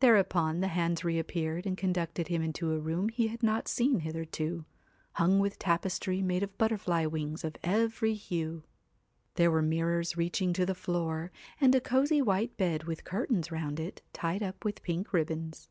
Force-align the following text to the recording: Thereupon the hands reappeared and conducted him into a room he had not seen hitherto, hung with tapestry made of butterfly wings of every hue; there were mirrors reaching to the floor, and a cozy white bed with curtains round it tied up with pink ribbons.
Thereupon 0.00 0.62
the 0.62 0.66
hands 0.66 1.04
reappeared 1.04 1.64
and 1.64 1.78
conducted 1.78 2.26
him 2.26 2.42
into 2.42 2.72
a 2.72 2.80
room 2.80 3.08
he 3.08 3.28
had 3.28 3.40
not 3.40 3.68
seen 3.68 4.00
hitherto, 4.00 4.64
hung 5.12 5.38
with 5.38 5.60
tapestry 5.60 6.20
made 6.22 6.42
of 6.42 6.58
butterfly 6.58 7.06
wings 7.06 7.44
of 7.44 7.54
every 7.62 8.14
hue; 8.14 8.64
there 9.34 9.52
were 9.52 9.62
mirrors 9.62 10.16
reaching 10.16 10.52
to 10.54 10.66
the 10.66 10.74
floor, 10.74 11.30
and 11.60 11.72
a 11.76 11.80
cozy 11.80 12.20
white 12.20 12.56
bed 12.56 12.82
with 12.82 13.04
curtains 13.04 13.52
round 13.52 13.78
it 13.78 14.02
tied 14.12 14.42
up 14.42 14.64
with 14.64 14.82
pink 14.82 15.12
ribbons. 15.12 15.68